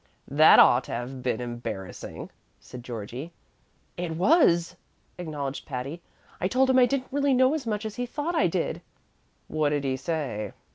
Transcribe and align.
"That 0.31 0.57
ought 0.57 0.85
to 0.85 0.93
have 0.93 1.21
been 1.21 1.39
embarrassing," 1.41 2.31
said 2.59 2.83
Georgie. 2.83 3.33
"It 3.97 4.13
was," 4.17 4.75
acknowledged 5.19 5.67
Patty. 5.67 6.01
"I 6.41 6.47
told 6.47 6.71
him 6.71 6.79
I 6.79 6.87
didn't 6.87 7.11
really 7.11 7.35
know 7.35 7.53
as 7.53 7.67
much 7.67 7.85
as 7.85 7.97
he 7.97 8.07
thought 8.07 8.33
I 8.33 8.47
did." 8.47 8.81
"What 9.47 9.69
did 9.69 9.83
he 9.83 9.95
say?" 9.95 10.53